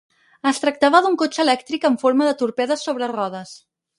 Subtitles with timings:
[0.51, 3.55] Es tractava d'un cotxe elèctric amb forma de torpede sobre rodes.